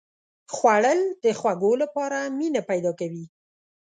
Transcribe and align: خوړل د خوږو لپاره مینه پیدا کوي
خوړل 0.53 1.01
د 1.23 1.25
خوږو 1.39 1.71
لپاره 1.83 2.19
مینه 2.37 2.61
پیدا 2.69 2.91
کوي 2.99 3.25